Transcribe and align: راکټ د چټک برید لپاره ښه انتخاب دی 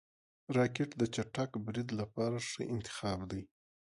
راکټ 0.57 0.89
د 0.97 1.01
چټک 1.15 1.51
برید 1.65 1.87
لپاره 1.99 2.37
ښه 2.49 2.61
انتخاب 2.73 3.19
دی 3.31 3.41